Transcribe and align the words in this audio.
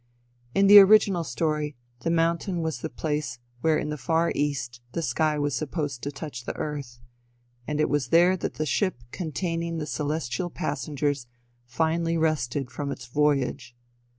In 0.55 0.65
the 0.65 0.79
original 0.79 1.23
story, 1.23 1.75
the 1.99 2.09
mountain 2.09 2.63
was 2.63 2.79
the 2.79 2.89
place 2.89 3.37
where 3.59 3.77
in 3.77 3.89
the 3.89 3.99
far 3.99 4.31
east 4.33 4.81
the 4.93 5.03
sky 5.03 5.37
was 5.37 5.53
supposed 5.53 6.01
to 6.01 6.11
touch 6.11 6.43
the 6.45 6.55
earth, 6.55 6.99
and 7.67 7.79
it 7.79 7.87
was 7.87 8.07
there 8.07 8.35
that 8.35 8.55
the 8.55 8.65
ship 8.65 8.97
containing 9.11 9.77
the 9.77 9.85
celestial 9.85 10.49
passengers 10.49 11.27
finally 11.67 12.17
rested 12.17 12.71
from 12.71 12.91
its 12.91 13.05
voyage. 13.05 13.75